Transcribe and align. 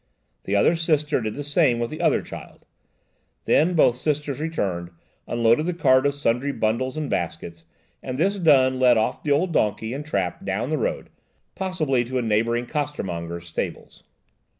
The 0.45 0.55
other 0.55 0.75
Sister 0.75 1.21
did 1.21 1.35
the 1.35 1.43
same 1.43 1.77
with 1.77 1.91
the 1.91 2.01
other 2.01 2.23
child; 2.23 2.65
then 3.45 3.75
both 3.75 3.97
Sisters 3.97 4.39
returned, 4.39 4.89
unloaded 5.27 5.67
the 5.67 5.75
cart 5.75 6.07
of 6.07 6.15
sundry 6.15 6.51
bundles 6.51 6.97
and 6.97 7.07
baskets, 7.07 7.65
and, 8.01 8.17
this 8.17 8.39
done, 8.39 8.79
led 8.79 8.97
off 8.97 9.21
the 9.21 9.29
old 9.31 9.53
donkey 9.53 9.93
and 9.93 10.03
trap 10.03 10.43
down 10.43 10.71
the 10.71 10.79
road, 10.79 11.11
possibly 11.53 12.03
to 12.05 12.17
a 12.17 12.23
neighbouring 12.23 12.65
costermonger's 12.65 13.45
stables. 13.45 14.01